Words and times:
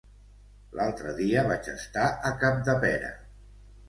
L'altre 0.77 1.11
dia 1.19 1.43
vaig 1.51 1.69
estar 1.73 2.05
a 2.31 2.31
Capdepera. 2.45 3.13